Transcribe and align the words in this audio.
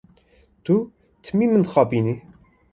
Tu 0.65 0.75
timî 1.23 1.45
min 1.51 1.61
dixapînî. 1.65 2.15